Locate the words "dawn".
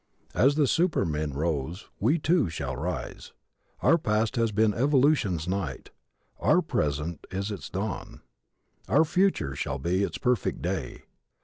7.69-8.21